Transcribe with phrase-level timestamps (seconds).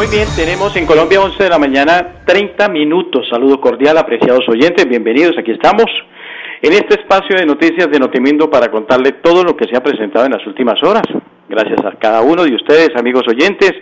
[0.00, 3.28] Muy bien, tenemos en Colombia 11 de la mañana 30 minutos.
[3.28, 5.84] Saludo cordial, apreciados oyentes, bienvenidos, aquí estamos
[6.62, 10.24] en este espacio de noticias de Notimindo para contarle todo lo que se ha presentado
[10.24, 11.02] en las últimas horas.
[11.50, 13.74] Gracias a cada uno de ustedes, amigos oyentes,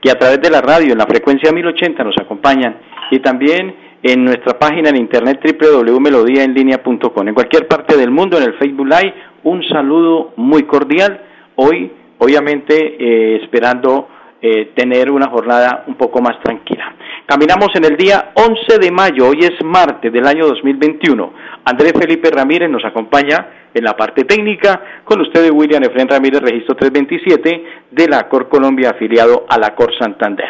[0.00, 2.76] que a través de la radio en la frecuencia 1080 nos acompañan
[3.10, 7.26] y también en nuestra página en internet www.melodiaenlinea.com.
[7.26, 11.20] En cualquier parte del mundo, en el Facebook Live, un saludo muy cordial.
[11.56, 14.06] Hoy, obviamente, eh, esperando
[14.40, 16.94] eh, tener una jornada un poco más tranquila.
[17.26, 21.32] Caminamos en el día 11 de mayo, hoy es martes del año 2021.
[21.64, 26.76] Andrés Felipe Ramírez nos acompaña en la parte técnica, con ustedes William Efren Ramírez, registro
[26.76, 30.48] 327 de la Cor Colombia, afiliado a la Cor Santander.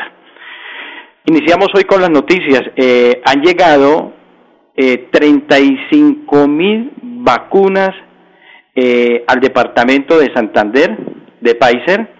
[1.27, 2.63] Iniciamos hoy con las noticias.
[2.77, 4.13] Eh, han llegado
[4.77, 7.95] eh, 35 mil vacunas
[8.75, 10.97] eh, al departamento de Santander,
[11.41, 12.14] de Pfizer,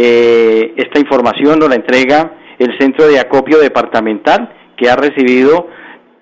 [0.00, 5.68] eh, esta información nos la entrega el Centro de Acopio Departamental, que ha recibido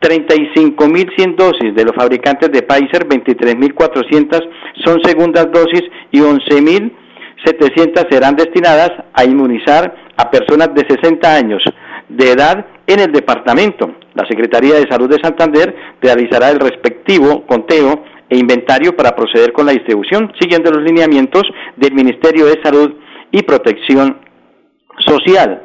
[0.01, 4.49] 35.100 dosis de los fabricantes de Pfizer, 23.400
[4.83, 11.63] son segundas dosis y 11.700 serán destinadas a inmunizar a personas de 60 años
[12.09, 13.95] de edad en el departamento.
[14.15, 19.67] La Secretaría de Salud de Santander realizará el respectivo conteo e inventario para proceder con
[19.67, 21.43] la distribución, siguiendo los lineamientos
[21.77, 22.95] del Ministerio de Salud
[23.37, 24.19] y Protección
[24.99, 25.63] Social.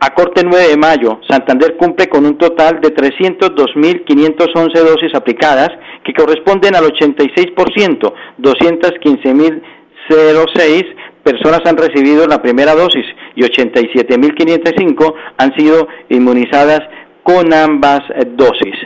[0.00, 5.70] A corte 9 de mayo, Santander cumple con un total de 302.511 dosis aplicadas,
[6.04, 13.04] que corresponden al 86%, 215.006 personas han recibido la primera dosis
[13.34, 16.82] y 87.505 han sido inmunizadas
[17.24, 18.02] con ambas
[18.36, 18.76] dosis.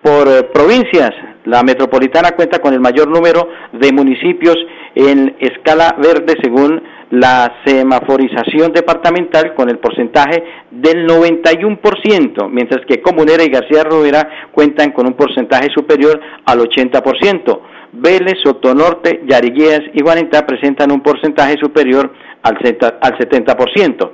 [0.00, 1.10] Por eh, provincias,
[1.44, 4.56] la metropolitana cuenta con el mayor número de municipios
[4.94, 13.42] en escala verde según la semaforización departamental con el porcentaje del 91%, mientras que Comunera
[13.42, 17.60] y García Rovera cuentan con un porcentaje superior al 80%.
[17.92, 22.12] Vélez, Sotonorte, Yariguías y Guarentá presentan un porcentaje superior
[22.42, 24.10] al 70%.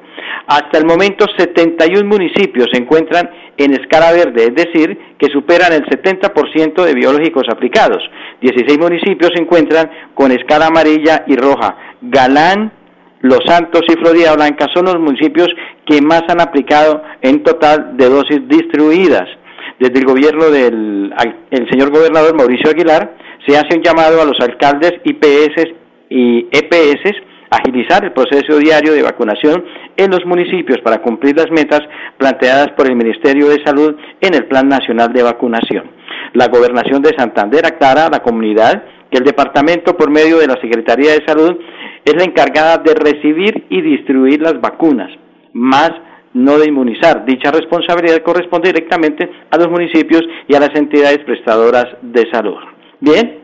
[0.47, 5.85] Hasta el momento, 71 municipios se encuentran en escala verde, es decir, que superan el
[5.85, 8.03] 70% de biológicos aplicados.
[8.41, 11.77] 16 municipios se encuentran con escala amarilla y roja.
[12.01, 12.73] Galán,
[13.21, 15.49] los Santos y Florida Blanca son los municipios
[15.87, 19.29] que más han aplicado en total de dosis distribuidas.
[19.79, 21.13] Desde el gobierno del
[21.51, 23.15] el señor gobernador Mauricio Aguilar
[23.47, 25.69] se hace un llamado a los alcaldes IPS
[26.09, 27.17] y EPS
[27.51, 29.65] agilizar el proceso diario de vacunación
[29.97, 31.81] en los municipios para cumplir las metas
[32.19, 35.91] planteadas por el Ministerio de Salud en el Plan Nacional de Vacunación.
[36.33, 40.61] La gobernación de Santander aclara a la comunidad que el departamento, por medio de la
[40.61, 41.57] Secretaría de Salud,
[42.07, 45.11] es la encargada de recibir y distribuir las vacunas,
[45.53, 45.91] más
[46.35, 47.25] no de inmunizar.
[47.27, 52.57] Dicha responsabilidad corresponde directamente a los municipios y a las entidades prestadoras de salud.
[53.01, 53.39] Bien,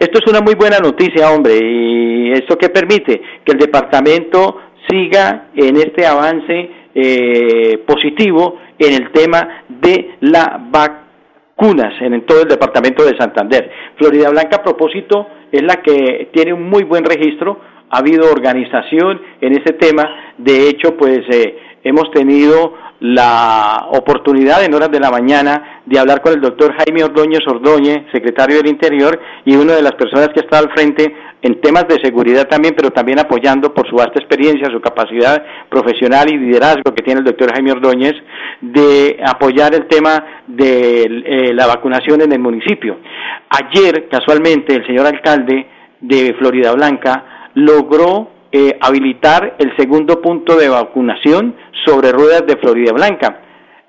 [0.00, 4.58] esto es una muy buena noticia, hombre, y esto que permite que el departamento
[4.88, 12.48] siga en este avance eh, positivo en el tema de la vacunas en todo el
[12.48, 13.70] departamento de Santander.
[13.96, 19.20] Florida Blanca, a propósito, es la que tiene un muy buen registro, ha habido organización
[19.40, 25.10] en ese tema, de hecho, pues eh, hemos tenido la oportunidad en horas de la
[25.10, 29.82] mañana de hablar con el doctor Jaime Ordóñez Ordóñez, secretario del Interior, y una de
[29.82, 33.88] las personas que está al frente en temas de seguridad también, pero también apoyando por
[33.88, 38.14] su vasta experiencia, su capacidad profesional y liderazgo que tiene el doctor Jaime Ordóñez,
[38.60, 42.98] de apoyar el tema de eh, la vacunación en el municipio.
[43.48, 45.66] Ayer, casualmente, el señor alcalde
[46.00, 51.54] de Florida Blanca logró eh, habilitar el segundo punto de vacunación
[51.86, 53.42] sobre ruedas de Florida Blanca.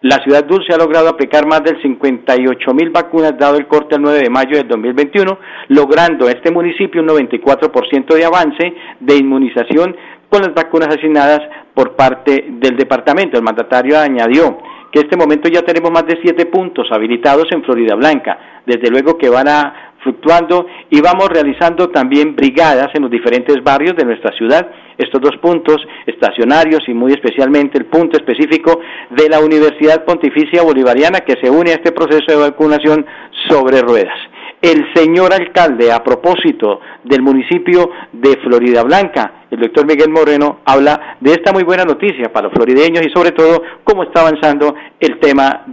[0.03, 4.01] La ciudad dulce ha logrado aplicar más del 58 mil vacunas dado el corte el
[4.01, 5.37] 9 de mayo del 2021,
[5.67, 9.95] logrando este municipio un 94% de avance de inmunización
[10.27, 11.41] con las vacunas asignadas
[11.75, 13.37] por parte del departamento.
[13.37, 14.57] El mandatario añadió
[14.91, 18.63] que en este momento ya tenemos más de siete puntos habilitados en Florida Blanca.
[18.65, 23.95] Desde luego que van a fluctuando y vamos realizando también brigadas en los diferentes barrios
[23.95, 24.69] de nuestra ciudad.
[24.97, 31.21] Estos dos puntos estacionarios y muy especialmente el punto específico de la Universidad Pontificia Bolivariana
[31.21, 33.05] que se une a este proceso de vacunación
[33.49, 34.17] sobre ruedas.
[34.61, 41.17] El señor alcalde, a propósito del municipio de Florida Blanca, el doctor Miguel Moreno habla
[41.19, 45.19] de esta muy buena noticia para los florideños y sobre todo cómo está avanzando el
[45.19, 45.63] tema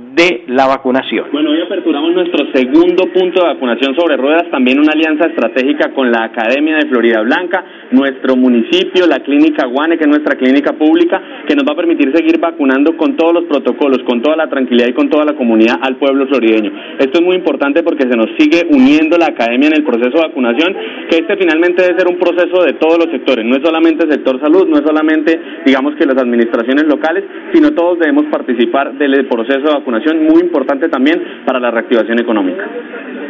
[0.48, 1.26] la vacunación.
[1.30, 6.10] Bueno, hoy aperturamos nuestro segundo punto de vacunación sobre ruedas, también una alianza estratégica con
[6.10, 11.22] la Academia de Florida Blanca, nuestro municipio, la clínica Guane, que es nuestra clínica pública,
[11.46, 14.88] que nos va a permitir seguir vacunando con todos los protocolos, con toda la tranquilidad
[14.88, 16.72] y con toda la comunidad al pueblo florideño.
[16.98, 20.28] Esto es muy importante porque se nos sigue uniendo la academia en el proceso de
[20.28, 20.74] vacunación,
[21.08, 24.12] que este finalmente debe ser un proceso de todos los sectores, no es solamente el
[24.12, 29.26] sector salud, no es solamente, digamos que las administraciones locales, sino todos debemos participar del
[29.26, 32.64] proceso de vacunación, muy importante también para la reactivación económica.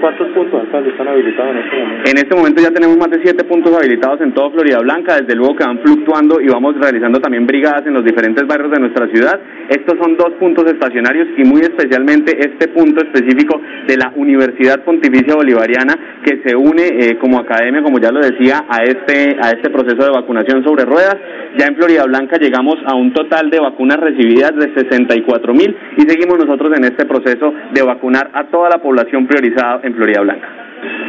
[0.00, 2.10] ¿Cuántos puntos, están habilitados en este momento?
[2.10, 5.34] En este momento ya tenemos más de siete puntos habilitados en toda Florida Blanca, desde
[5.34, 9.08] luego que van fluctuando y vamos realizando también brigadas en los diferentes barrios de nuestra
[9.08, 9.40] ciudad.
[9.68, 15.34] Estos son dos puntos estacionarios y muy especialmente este punto específico de la Universidad Pontificia
[15.34, 19.70] Bolivariana que se une eh, como academia, como ya lo decía, a este, a este
[19.70, 21.16] proceso de vacunación sobre ruedas.
[21.58, 26.02] Ya en Florida Blanca llegamos a un total de vacunas recibidas de 64 mil y
[26.02, 30.48] seguimos nosotros en este proceso de vacunar a toda la población priorizada en Florida Blanca.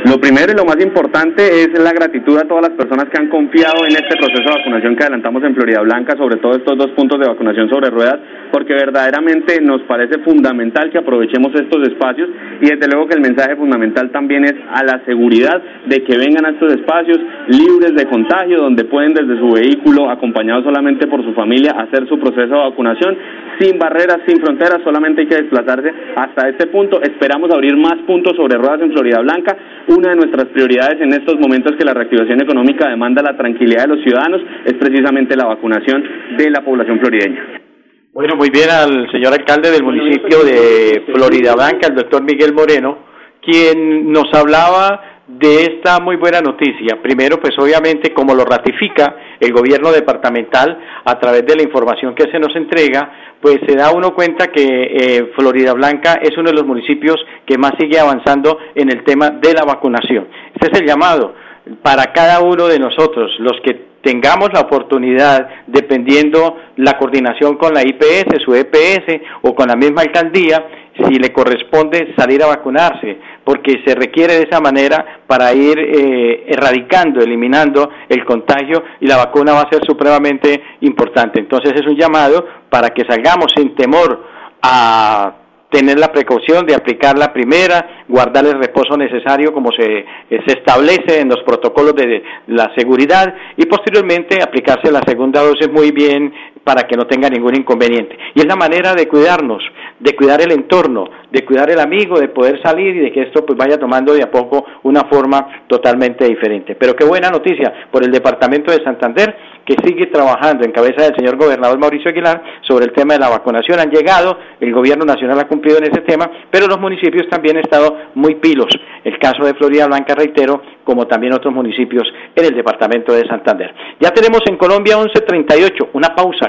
[0.06, 3.30] Lo primero y lo más importante es la gratitud a todas las personas que han
[3.30, 6.92] confiado en este proceso de vacunación que adelantamos en Florida Blanca, sobre todo estos dos
[6.92, 8.20] puntos de vacunación sobre ruedas,
[8.52, 12.30] porque verdaderamente nos parece fundamental que aprovechemos estos espacios
[12.62, 16.46] y desde luego que el mensaje fundamental también es a la seguridad de que vengan
[16.46, 21.34] a estos espacios libres de contagio, donde pueden desde su vehículo, acompañados solamente por su
[21.34, 23.18] familia, hacer su proceso de vacunación
[23.60, 27.02] sin barreras, sin fronteras, solamente hay que desplazarse hasta este punto.
[27.02, 29.58] Esperamos abrir más puntos sobre ruedas en Florida Blanca
[29.88, 33.96] una de nuestras prioridades en estos momentos que la reactivación económica demanda la tranquilidad de
[33.96, 36.04] los ciudadanos es precisamente la vacunación
[36.38, 37.69] de la población florideña.
[38.12, 42.98] Bueno, muy bien al señor alcalde del municipio de Florida Blanca, el doctor Miguel Moreno,
[43.40, 47.00] quien nos hablaba de esta muy buena noticia.
[47.04, 52.32] Primero, pues obviamente, como lo ratifica el gobierno departamental a través de la información que
[52.32, 56.56] se nos entrega, pues se da uno cuenta que eh, Florida Blanca es uno de
[56.56, 60.28] los municipios que más sigue avanzando en el tema de la vacunación.
[60.56, 61.36] Este es el llamado
[61.84, 67.82] para cada uno de nosotros, los que tengamos la oportunidad, dependiendo la coordinación con la
[67.82, 70.66] IPS, su EPS o con la misma alcaldía,
[70.98, 76.46] si le corresponde salir a vacunarse, porque se requiere de esa manera para ir eh,
[76.48, 81.40] erradicando, eliminando el contagio y la vacuna va a ser supremamente importante.
[81.40, 84.26] Entonces es un llamado para que salgamos sin temor
[84.62, 85.34] a
[85.70, 91.20] tener la precaución de aplicar la primera, guardar el reposo necesario como se, se establece
[91.22, 96.34] en los protocolos de la seguridad y posteriormente aplicarse la segunda dosis muy bien
[96.64, 98.18] para que no tenga ningún inconveniente.
[98.36, 99.64] Y es la manera de cuidarnos,
[100.00, 103.46] de cuidar el entorno, de cuidar el amigo, de poder salir y de que esto
[103.46, 106.76] pues vaya tomando de a poco una forma totalmente diferente.
[106.76, 109.36] Pero qué buena noticia por el Departamento de Santander
[109.66, 113.30] que sigue trabajando en cabeza del señor gobernador Mauricio Aguilar sobre el tema de la
[113.30, 113.80] vacunación.
[113.80, 117.64] Han llegado, el gobierno nacional ha cumplido en ese tema, pero los municipios también han
[117.64, 118.70] estado muy pilos.
[119.04, 123.72] El caso de Florida Blanca, reitero, como también otros municipios en el departamento de Santander.
[124.00, 126.49] Ya tenemos en Colombia 1138, una pausa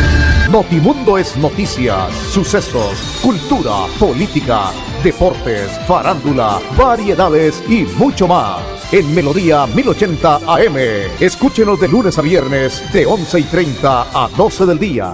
[0.51, 8.59] Notimundo es noticias, sucesos, cultura, política, deportes, farándula, variedades y mucho más.
[8.91, 10.75] En Melodía 1080 AM.
[11.21, 15.13] Escúchenos de lunes a viernes de 11 y 30 a 12 del día.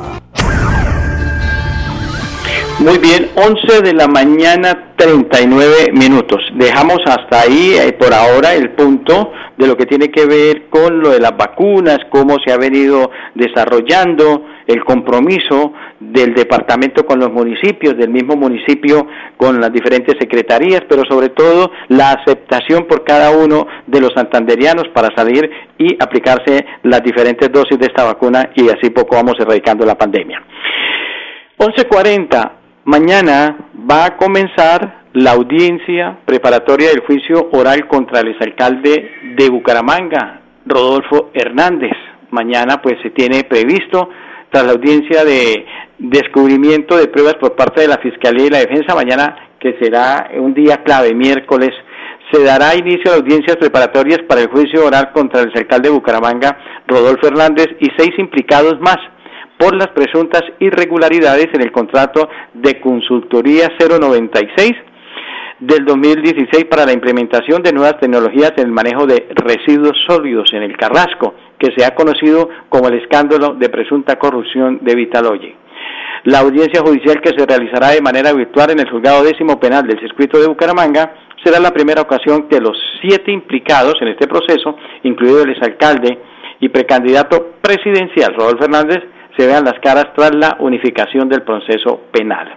[2.79, 6.41] Muy bien, 11 de la mañana 39 minutos.
[6.55, 10.99] Dejamos hasta ahí eh, por ahora el punto de lo que tiene que ver con
[10.99, 17.31] lo de las vacunas, cómo se ha venido desarrollando el compromiso del departamento con los
[17.31, 19.07] municipios, del mismo municipio
[19.37, 24.89] con las diferentes secretarías, pero sobre todo la aceptación por cada uno de los santanderianos
[24.93, 29.85] para salir y aplicarse las diferentes dosis de esta vacuna y así poco vamos erradicando
[29.85, 30.43] la pandemia.
[31.57, 32.51] 11.40,
[32.85, 33.57] mañana
[33.89, 41.31] va a comenzar la audiencia preparatoria del juicio oral contra el exalcalde de Bucaramanga, Rodolfo
[41.33, 41.93] Hernández.
[42.29, 44.09] Mañana pues se tiene previsto
[44.49, 45.65] tras la audiencia de
[45.97, 48.95] descubrimiento de pruebas por parte de la Fiscalía y la Defensa.
[48.95, 51.71] Mañana, que será un día clave, miércoles,
[52.31, 56.57] se dará inicio a audiencias preparatorias para el juicio oral contra el alcalde de Bucaramanga,
[56.87, 58.97] Rodolfo Hernández, y seis implicados más
[59.57, 64.73] por las presuntas irregularidades en el contrato de consultoría 096
[65.59, 70.61] del 2016 para la implementación de nuevas tecnologías en el manejo de residuos sólidos en
[70.61, 75.55] el Carrasco, que se ha conocido como el escándalo de presunta corrupción de Vitaloye.
[76.23, 79.99] La audiencia judicial que se realizará de manera virtual en el juzgado décimo penal del
[79.99, 85.43] circuito de Bucaramanga será la primera ocasión que los siete implicados en este proceso, incluido
[85.43, 86.17] el exalcalde
[86.59, 89.03] y precandidato presidencial Rodolfo Fernández,
[89.37, 92.55] se vean las caras tras la unificación del proceso penal.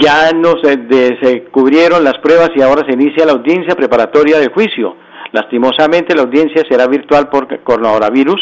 [0.00, 0.78] Ya no se,
[1.20, 4.96] se cubrieron las pruebas y ahora se inicia la audiencia preparatoria del juicio.
[5.34, 8.40] Lastimosamente la audiencia será virtual por coronavirus.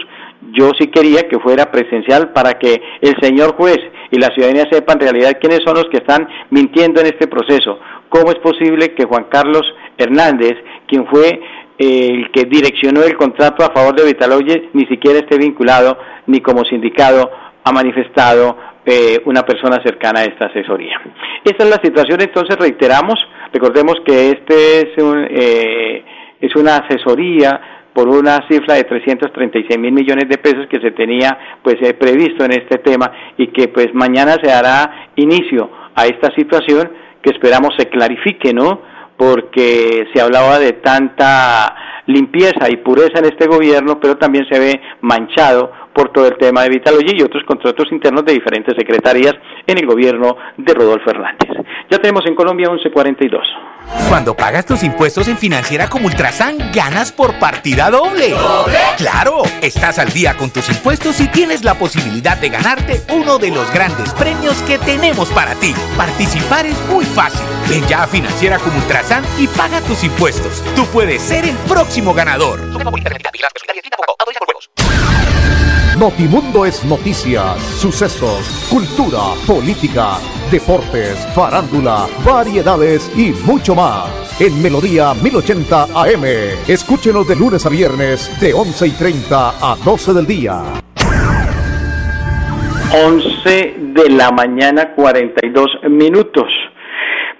[0.53, 3.79] Yo sí quería que fuera presencial para que el señor juez
[4.11, 7.79] y la ciudadanía sepan en realidad quiénes son los que están mintiendo en este proceso.
[8.11, 9.63] ¿Cómo es posible que Juan Carlos
[9.97, 10.53] Hernández,
[10.87, 11.41] quien fue
[11.79, 15.97] el que direccionó el contrato a favor de Vitaloye ni siquiera esté vinculado
[16.27, 17.31] ni como sindicado
[17.65, 21.01] ha manifestado eh, una persona cercana a esta asesoría.
[21.43, 23.19] Esta es la situación, entonces reiteramos,
[23.51, 26.05] recordemos que este es, un, eh,
[26.43, 27.61] es una asesoría
[27.95, 32.45] por una cifra de 336 mil millones de pesos que se tenía pues eh, previsto
[32.45, 36.91] en este tema y que pues mañana se dará inicio a esta situación
[37.23, 38.93] que esperamos se clarifique, ¿no?
[39.17, 44.81] porque se hablaba de tanta limpieza y pureza en este gobierno, pero también se ve
[45.01, 49.35] manchado por todo el tema de Vitalogy y otros contratos internos de diferentes secretarías
[49.67, 51.51] en el gobierno de Rodolfo Hernández.
[51.91, 53.43] Ya tenemos en Colombia 1142.
[54.09, 58.31] Cuando pagas tus impuestos en Financiera como Ultrasan, ganas por partida doble.
[58.31, 58.79] ¿Doble?
[58.97, 59.43] ¡Claro!
[59.61, 63.73] Estás al día con tus impuestos y tienes la posibilidad de ganarte uno de los
[63.73, 65.75] grandes premios que tenemos para ti.
[65.97, 67.45] Participar es muy fácil.
[67.69, 70.63] Ven ya a Financiera como Ultrasan y paga tus impuestos.
[70.77, 72.61] Tú puedes ser el próximo ganador.
[76.03, 80.19] Notimundo es noticias, sucesos, cultura, política,
[80.51, 84.11] deportes, farándula, variedades y mucho más.
[84.41, 86.25] En Melodía 1080 AM.
[86.67, 90.61] Escúchenos de lunes a viernes de 11 y 30 a 12 del día.
[92.93, 96.49] 11 de la mañana 42 minutos.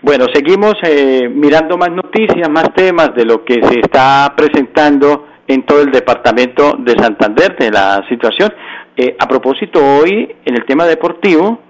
[0.02, 5.64] Bueno, seguimos eh, mirando más noticias, más temas de lo que se está presentando en
[5.64, 8.52] todo el departamento de Santander de la situación.
[8.97, 11.61] Eh, a propósito, hoy en el tema deportivo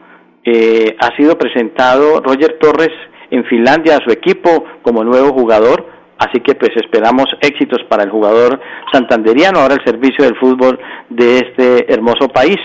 [0.45, 2.91] eh, ha sido presentado Roger Torres
[3.31, 5.87] en Finlandia a su equipo como nuevo jugador,
[6.19, 8.61] así que pues esperamos éxitos para el jugador
[8.93, 12.59] santanderiano, ahora el servicio del fútbol de este hermoso país.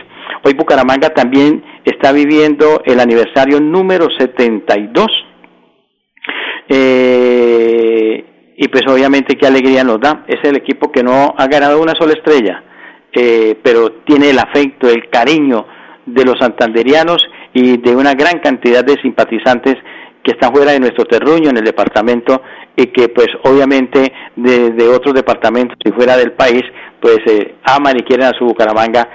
[0.44, 5.08] Hoy Bucaramanga también está viviendo el aniversario número 72.
[6.70, 8.26] Eh,
[8.60, 10.26] y pues obviamente qué alegría nos da.
[10.28, 12.64] Es el equipo que no ha ganado una sola estrella,
[13.14, 15.68] eh, pero tiene el afecto, el cariño
[16.06, 17.24] de los santanderianos
[17.54, 19.76] y de una gran cantidad de simpatizantes
[20.24, 22.42] que están fuera de nuestro terruño en el departamento
[22.76, 26.64] y que pues obviamente de, otros departamentos y fuera del país
[27.00, 29.08] pues eh, aman y quieren a su Bucaramanga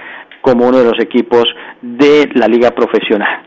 [0.43, 1.45] como uno de los equipos
[1.81, 3.43] de la liga profesional.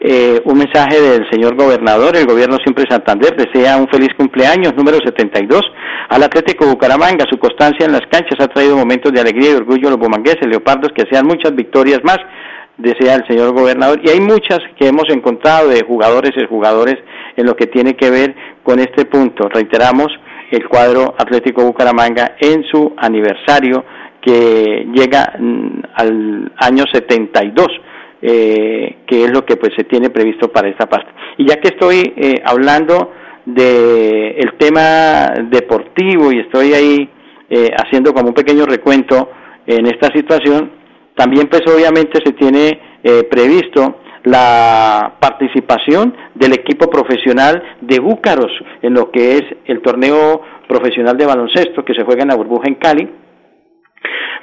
[0.00, 4.98] Eh, un mensaje del señor gobernador, el gobierno siempre Santander desea un feliz cumpleaños número
[5.04, 5.62] 72
[6.08, 9.86] al Atlético Bucaramanga, su constancia en las canchas ha traído momentos de alegría y orgullo
[9.86, 12.18] a los bumangueses, leopardos, que sean muchas victorias más,
[12.78, 16.96] desea el señor gobernador, y hay muchas que hemos encontrado de jugadores y jugadores
[17.36, 19.48] en lo que tiene que ver con este punto.
[19.48, 20.08] Reiteramos
[20.50, 23.84] el cuadro Atlético Bucaramanga en su aniversario
[24.20, 27.68] que llega mm, al año 72
[28.22, 31.10] eh, que es lo que pues se tiene previsto para esta parte.
[31.38, 33.12] Y ya que estoy eh, hablando
[33.46, 37.08] de el tema deportivo y estoy ahí
[37.48, 39.30] eh, haciendo como un pequeño recuento
[39.66, 40.70] en esta situación,
[41.16, 48.94] también pues obviamente se tiene eh, previsto la participación del equipo profesional de Búcaros en
[48.94, 52.74] lo que es el torneo profesional de baloncesto que se juega en la burbuja en
[52.74, 53.08] Cali.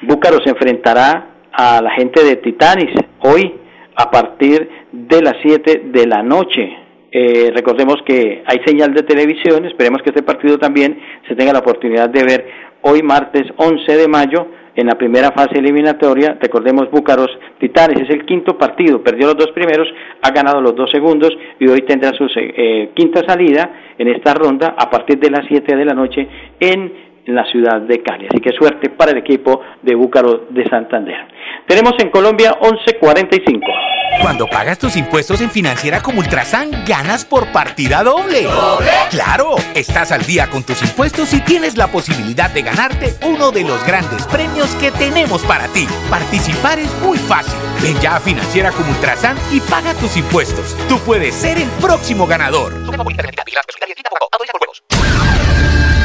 [0.01, 3.53] Búcaros se enfrentará a la gente de Titanis hoy
[3.95, 6.69] a partir de las 7 de la noche.
[7.11, 11.59] Eh, recordemos que hay señal de televisión, esperemos que este partido también se tenga la
[11.59, 12.47] oportunidad de ver
[12.81, 16.37] hoy martes 11 de mayo en la primera fase eliminatoria.
[16.39, 19.87] Recordemos Búcaros Titanes, es el quinto partido, perdió los dos primeros,
[20.21, 24.75] ha ganado los dos segundos y hoy tendrá su eh, quinta salida en esta ronda
[24.77, 26.27] a partir de las 7 de la noche
[26.59, 28.27] en en la ciudad de Cali.
[28.27, 31.15] Así que suerte para el equipo de Búcaro de Santander.
[31.67, 33.61] Tenemos en Colombia 11.45.
[34.21, 38.43] Cuando pagas tus impuestos en Financiera como Ultrasan, ganas por partida doble.
[38.43, 38.89] ¿Doble?
[39.11, 39.55] ¡Claro!
[39.75, 43.85] Estás al día con tus impuestos y tienes la posibilidad de ganarte uno de los
[43.85, 45.85] grandes premios que tenemos para ti.
[46.09, 47.59] Participar es muy fácil.
[47.81, 50.75] Ven ya a Financiera como Ultrasan y paga tus impuestos.
[50.87, 52.73] Tú puedes ser el próximo ganador.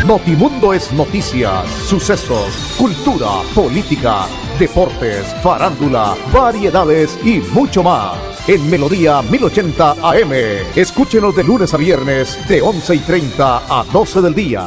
[0.07, 4.27] Notimundo es noticias, sucesos, cultura, política,
[4.59, 8.19] deportes, farándula, variedades y mucho más.
[8.49, 10.33] En Melodía 1080 AM.
[10.75, 14.63] Escúchenos de lunes a viernes de 11 y 30 a 12 del día.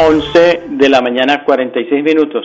[0.00, 2.44] 11 de la mañana 46 minutos.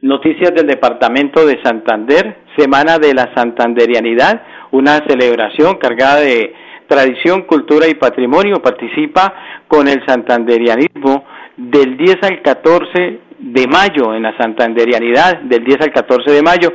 [0.00, 6.54] Noticias del Departamento de Santander, Semana de la Santanderianidad, una celebración cargada de
[6.92, 8.60] tradición, cultura y patrimonio.
[8.60, 9.34] Participa
[9.66, 11.24] con el santanderianismo
[11.56, 16.72] del 10 al 14 de mayo, en la santanderianidad del 10 al 14 de mayo,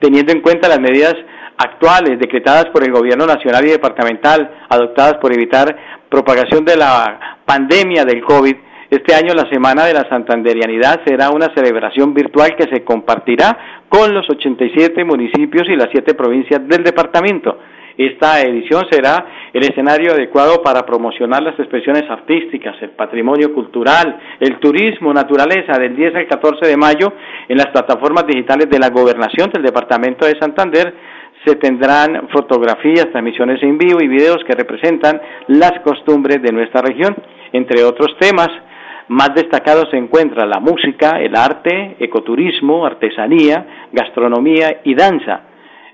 [0.00, 1.14] teniendo en cuenta las medidas
[1.58, 5.76] actuales decretadas por el gobierno nacional y departamental, adoptadas por evitar
[6.08, 8.56] propagación de la pandemia del COVID.
[8.90, 14.14] Este año la Semana de la Santanderianidad será una celebración virtual que se compartirá con
[14.14, 17.58] los 87 municipios y las 7 provincias del departamento.
[17.98, 24.60] Esta edición será el escenario adecuado para promocionar las expresiones artísticas, el patrimonio cultural, el
[24.60, 27.12] turismo, naturaleza, del 10 al 14 de mayo
[27.48, 30.94] en las plataformas digitales de la Gobernación del Departamento de Santander
[31.44, 37.16] se tendrán fotografías, transmisiones en vivo y videos que representan las costumbres de nuestra región.
[37.52, 38.48] Entre otros temas,
[39.08, 45.47] más destacados se encuentran la música, el arte, ecoturismo, artesanía, gastronomía y danza.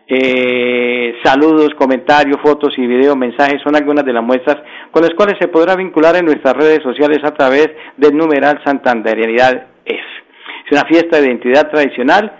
[0.06, 4.58] Eh, saludos, comentarios, fotos y videos, mensajes son algunas de las muestras
[4.90, 9.66] con las cuales se podrá vincular en nuestras redes sociales a través del numeral Santanderianidad
[9.84, 10.04] es.
[10.66, 12.36] Es una fiesta de identidad tradicional,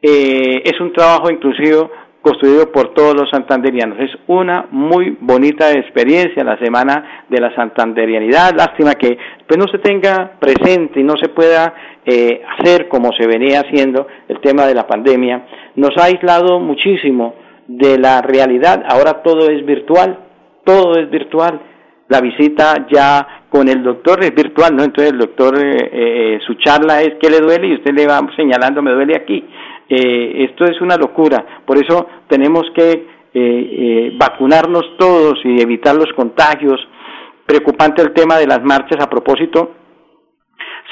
[0.00, 1.90] eh, es un trabajo inclusivo
[2.22, 3.98] construido por todos los santanderianos.
[3.98, 8.54] Es una muy bonita experiencia la semana de la santanderianidad.
[8.56, 11.74] Lástima que pues, no se tenga presente y no se pueda
[12.06, 15.46] eh, hacer como se venía haciendo el tema de la pandemia.
[15.74, 17.34] Nos ha aislado muchísimo
[17.66, 18.84] de la realidad.
[18.88, 20.18] Ahora todo es virtual,
[20.64, 21.60] todo es virtual.
[22.08, 24.84] La visita ya con el doctor es virtual, ¿no?
[24.84, 28.20] Entonces el doctor, eh, eh, su charla es qué le duele y usted le va
[28.36, 29.44] señalando me duele aquí.
[29.88, 31.44] Eh, esto es una locura.
[31.66, 36.80] Por eso tenemos que eh, eh, vacunarnos todos y evitar los contagios.
[37.44, 39.72] Preocupante el tema de las marchas a propósito.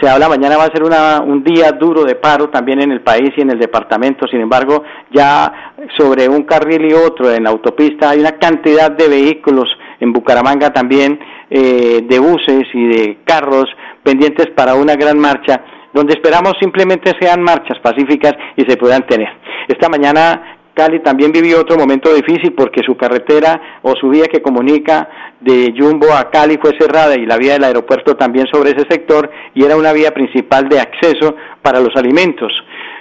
[0.01, 3.03] Se habla mañana va a ser una, un día duro de paro también en el
[3.03, 4.27] país y en el departamento.
[4.29, 9.09] Sin embargo, ya sobre un carril y otro en la autopista hay una cantidad de
[9.09, 11.19] vehículos en Bucaramanga también,
[11.51, 13.67] de buses y de carros
[14.03, 19.29] pendientes para una gran marcha donde esperamos simplemente sean marchas pacíficas y se puedan tener.
[19.69, 24.41] Esta mañana Cali también vivió otro momento difícil porque su carretera o su vía que
[24.41, 25.09] comunica
[25.41, 29.31] de Jumbo a Cali fue cerrada y la vía del aeropuerto también sobre ese sector
[29.55, 32.53] y era una vía principal de acceso para los alimentos.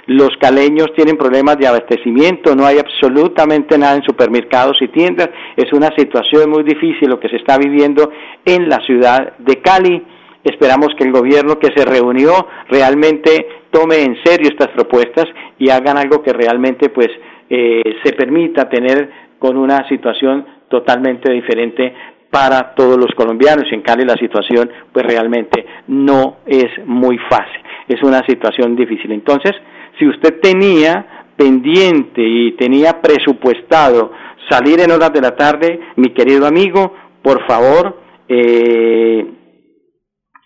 [0.06, 5.30] Los caleños tienen problemas de abastecimiento, no hay absolutamente nada en supermercados y tiendas.
[5.56, 8.10] Es una situación muy difícil lo que se está viviendo
[8.44, 10.02] en la ciudad de Cali
[10.44, 12.32] Esperamos que el gobierno que se reunió
[12.68, 15.26] realmente tome en serio estas propuestas
[15.58, 17.08] y hagan algo que realmente pues
[17.48, 21.94] eh, se permita tener con una situación totalmente diferente
[22.30, 23.64] para todos los colombianos.
[23.72, 29.12] En Cali la situación pues realmente no es muy fácil, es una situación difícil.
[29.12, 29.52] Entonces,
[29.98, 34.12] si usted tenía pendiente y tenía presupuestado
[34.48, 37.98] salir en horas de la tarde, mi querido amigo, por favor,
[38.28, 39.26] eh,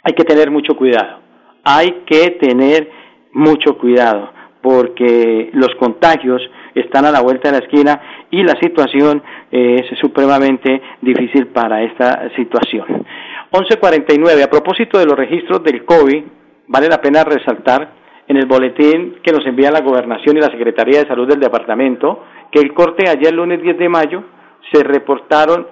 [0.04, 1.20] hay que tener mucho cuidado.
[1.64, 2.90] Hay que tener
[3.32, 6.40] mucho cuidado porque los contagios
[6.74, 12.30] están a la vuelta de la esquina y la situación es supremamente difícil para esta
[12.36, 13.04] situación.
[13.52, 14.42] 1149.
[14.42, 16.24] A propósito de los registros del COVID,
[16.68, 17.92] vale la pena resaltar
[18.26, 22.24] en el boletín que nos envía la Gobernación y la Secretaría de Salud del Departamento
[22.50, 24.24] que el corte ayer lunes 10 de mayo
[24.72, 25.66] se reportaron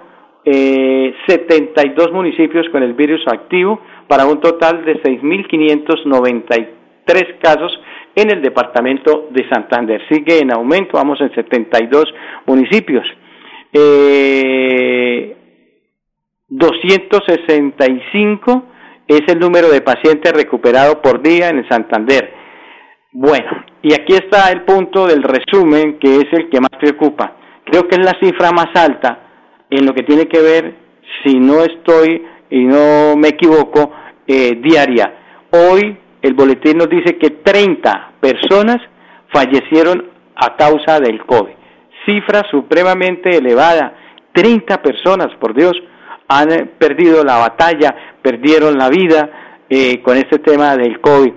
[0.45, 7.77] eh, 72 municipios con el virus activo para un total de 6.593 casos
[8.15, 10.01] en el departamento de Santander.
[10.09, 12.05] Sigue en aumento, vamos en 72
[12.45, 13.05] municipios.
[13.73, 15.35] Eh,
[16.49, 18.63] 265
[19.07, 22.33] es el número de pacientes recuperados por día en Santander.
[23.11, 27.37] Bueno, y aquí está el punto del resumen que es el que más preocupa.
[27.65, 29.19] Creo que es la cifra más alta
[29.69, 30.75] en lo que tiene que ver,
[31.23, 33.91] si no estoy y no me equivoco,
[34.27, 35.11] eh, diaria.
[35.49, 38.77] Hoy el boletín nos dice que 30 personas
[39.33, 41.51] fallecieron a causa del COVID.
[42.05, 43.95] Cifra supremamente elevada.
[44.33, 45.73] 30 personas, por Dios,
[46.27, 49.31] han eh, perdido la batalla, perdieron la vida
[49.67, 51.33] eh, con este tema del COVID.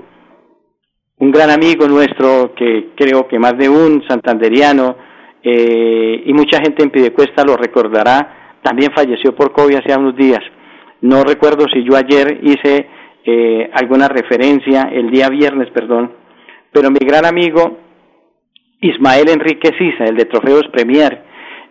[1.19, 5.07] Un gran amigo nuestro, que creo que más de un santanderiano
[5.49, 10.41] y mucha gente en Pidecuesta lo recordará, también falleció por COVID hace unos días.
[11.03, 12.89] No recuerdo si yo ayer hice
[13.25, 16.13] eh, alguna referencia, el día viernes, perdón,
[16.73, 17.79] pero mi gran amigo
[18.81, 21.23] Ismael Enrique Sisa, el de Trofeos Premier,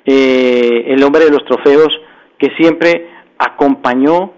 [0.06, 1.90] eh, el hombre de los trofeos
[2.38, 4.34] que siempre acompañó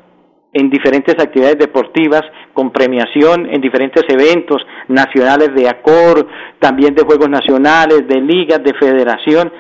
[0.53, 2.21] en diferentes actividades deportivas
[2.53, 6.27] con premiación en diferentes eventos nacionales de ACOR,
[6.59, 9.51] también de Juegos Nacionales, de ligas, de federación.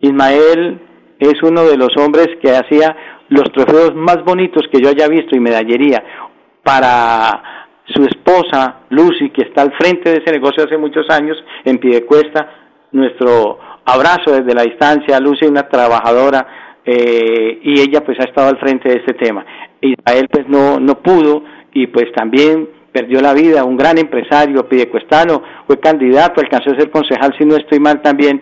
[0.00, 0.80] Ismael
[1.18, 2.96] es uno de los hombres que hacía
[3.28, 6.02] los trofeos más bonitos que yo haya visto y medallería
[6.62, 11.78] para su esposa Lucy, que está al frente de ese negocio hace muchos años en
[11.78, 12.50] Pidecuesta.
[12.92, 15.20] Nuestro abrazo desde la distancia.
[15.20, 19.44] Lucy, una trabajadora eh, y ella pues ha estado al frente de este tema.
[19.80, 25.42] Israel pues no, no pudo y pues también perdió la vida, un gran empresario pidecuestano,
[25.66, 28.40] fue candidato, alcanzó a ser concejal, si no estoy mal también,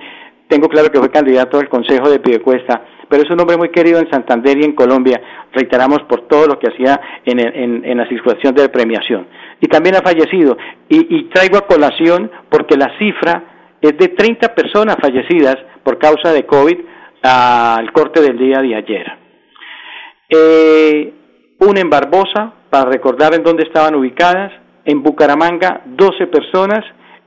[0.53, 3.99] tengo claro que fue candidato al Consejo de Pidecuesta, pero es un hombre muy querido
[3.99, 5.19] en Santander y en Colombia,
[5.51, 9.27] reiteramos por todo lo que hacía en, la situación de premiación.
[9.62, 10.59] Y también ha fallecido,
[10.91, 16.35] y, y traigo a colación porque la cifra es de 30 personas fallecidas por causa
[16.35, 16.77] de COVID
[17.23, 19.07] al corte del día de ayer.
[20.29, 21.15] Eh,
[21.61, 24.53] una en Barbosa, para recordar en dónde estaban ubicadas,
[24.85, 26.85] en Bucaramanga 12 personas,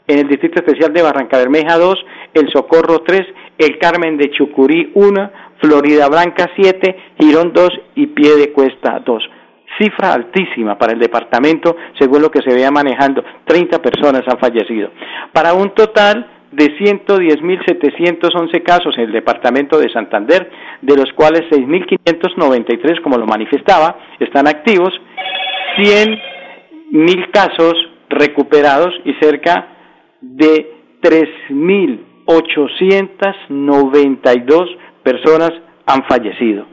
[0.07, 3.21] en el Distrito Especial de Barranca Bermeja 2, El Socorro 3,
[3.57, 9.23] El Carmen de Chucurí 1, Florida Blanca 7, Girón 2 y Pie de Cuesta 2.
[9.79, 13.23] Cifra altísima para el departamento, según lo que se vea manejando.
[13.45, 14.91] 30 personas han fallecido.
[15.31, 23.01] Para un total de 110.711 casos en el departamento de Santander, de los cuales 6.593,
[23.01, 24.93] como lo manifestaba, están activos,
[25.77, 27.73] 100.000 casos
[28.09, 29.69] recuperados y cerca
[30.19, 30.75] de
[32.25, 35.51] 3.892 personas
[35.85, 36.65] han fallecido.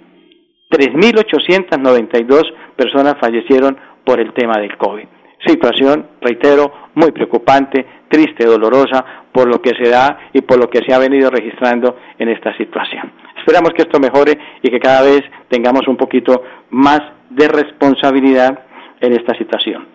[0.71, 5.07] 3.892 personas fallecieron por el tema del COVID.
[5.47, 10.81] Situación, reitero, muy preocupante, triste, dolorosa por lo que se da y por lo que
[10.87, 13.13] se ha venido registrando en esta situación.
[13.39, 18.61] Esperamos que esto mejore y que cada vez tengamos un poquito más de responsabilidad
[19.01, 19.89] en esta situación.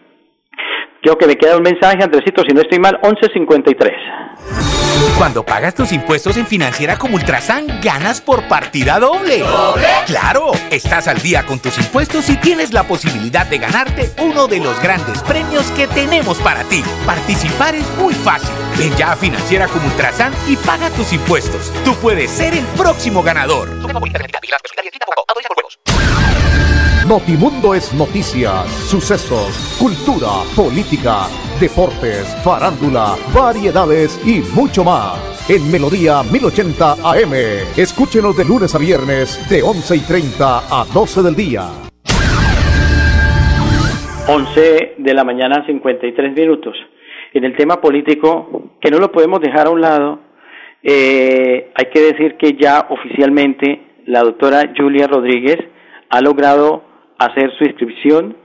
[1.08, 3.94] Creo que me queda un mensaje, Andresito, si no estoy mal, 1153.
[5.18, 9.40] Cuando pagas tus impuestos en Financiera como Ultrasan, ganas por partida doble.
[9.40, 9.88] ¿Doble?
[10.06, 14.60] Claro, estás al día con tus impuestos y tienes la posibilidad de ganarte uno de
[14.60, 16.84] los grandes premios que tenemos para ti.
[17.06, 18.54] Participar es muy fácil.
[18.78, 21.72] Ven ya a Financiera como Ultrasan y paga tus impuestos.
[21.86, 23.70] Tú puedes ser el próximo ganador.
[27.08, 35.16] Notimundo es noticias, sucesos, cultura, política, deportes, farándula, variedades y mucho más.
[35.50, 37.34] En Melodía 1080 AM.
[37.78, 41.64] Escúchenos de lunes a viernes de 11 y 30 a 12 del día.
[44.28, 46.76] 11 de la mañana, 53 minutos.
[47.32, 50.20] En el tema político, que no lo podemos dejar a un lado,
[50.84, 55.58] eh, hay que decir que ya oficialmente la doctora Julia Rodríguez
[56.10, 56.87] ha logrado
[57.18, 58.36] hacer su inscripción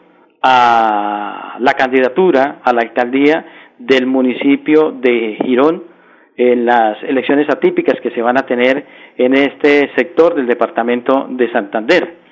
[0.42, 3.44] a la candidatura a la alcaldía
[3.78, 5.84] del municipio de Girón
[6.36, 8.84] en las elecciones atípicas que se van a tener
[9.16, 12.22] en este sector del departamento de Santander.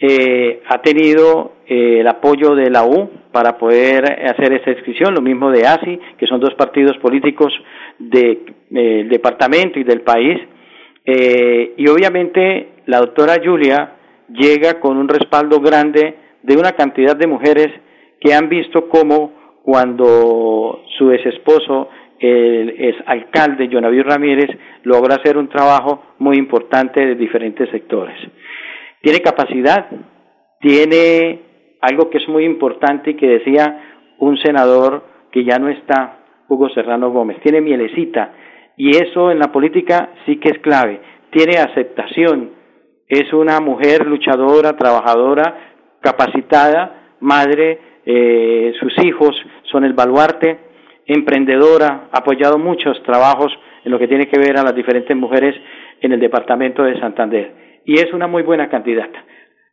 [0.00, 5.20] Eh, ha tenido eh, el apoyo de la U para poder hacer esa inscripción, lo
[5.20, 7.52] mismo de ASI, que son dos partidos políticos
[7.98, 10.38] del de, eh, departamento y del país.
[11.04, 13.94] Eh, y obviamente la doctora Julia
[14.28, 17.68] llega con un respaldo grande de una cantidad de mujeres
[18.20, 21.88] que han visto cómo cuando su ex esposo,
[22.18, 24.48] el ex alcalde Jonaví Ramírez,
[24.82, 28.16] logra hacer un trabajo muy importante de diferentes sectores.
[29.02, 29.86] Tiene capacidad,
[30.60, 31.42] tiene
[31.80, 36.68] algo que es muy importante y que decía un senador que ya no está, Hugo
[36.70, 38.32] Serrano Gómez, tiene mielecita
[38.76, 42.52] y eso en la política sí que es clave, tiene aceptación,
[43.08, 49.34] es una mujer luchadora, trabajadora, capacitada, madre, eh, sus hijos
[49.70, 50.58] son el baluarte,
[51.06, 53.52] emprendedora, ha apoyado muchos trabajos
[53.84, 55.54] en lo que tiene que ver a las diferentes mujeres
[56.00, 57.80] en el departamento de Santander.
[57.84, 59.24] Y es una muy buena candidata.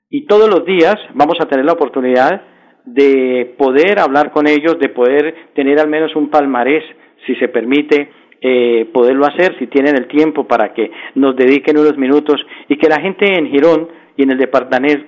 [0.10, 2.42] Y todos los días vamos a tener la oportunidad
[2.86, 6.84] de poder hablar con ellos, de poder tener al menos un palmarés,
[7.26, 8.10] si se permite,
[8.48, 12.36] eh, poderlo hacer, si tienen el tiempo para que nos dediquen unos minutos
[12.70, 15.04] y que la gente en Girón y en el departamento,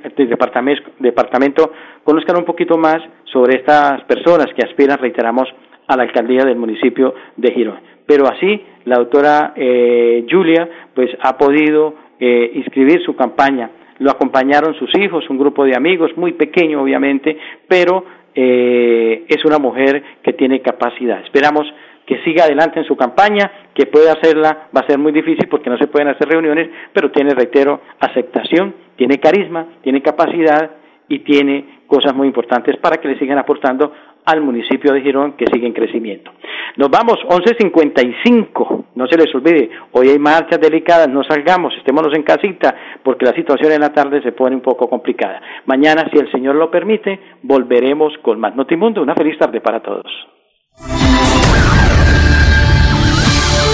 [0.98, 1.72] departamento
[2.04, 5.48] conozcan un poquito más sobre estas personas que aspiran, reiteramos,
[5.86, 7.80] a la alcaldía del municipio de Girón.
[8.08, 13.70] Pero así, la doctora eh, Julia, pues ha podido eh, inscribir su campaña.
[14.00, 19.60] Lo acompañaron sus hijos, un grupo de amigos, muy pequeño obviamente, pero eh, es una
[19.60, 21.24] mujer que tiene capacidad.
[21.24, 21.68] Esperamos
[22.08, 25.70] que siga adelante en su campaña, que pueda hacerla, va a ser muy difícil porque
[25.70, 30.72] no se pueden hacer reuniones, pero tiene, reitero, aceptación, tiene carisma, tiene capacidad
[31.10, 33.92] y tiene cosas muy importantes para que le sigan aportando
[34.26, 36.32] al municipio de Girón que sigue en crecimiento.
[36.78, 42.24] Nos vamos, 11.55, no se les olvide, hoy hay marchas delicadas, no salgamos, estémonos en
[42.24, 45.42] casita, porque la situación en la tarde se pone un poco complicada.
[45.66, 49.02] Mañana, si el Señor lo permite, volveremos con más Notimundo.
[49.02, 50.06] Una feliz tarde para todos.